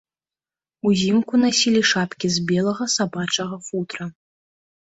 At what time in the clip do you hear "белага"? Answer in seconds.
2.53-2.89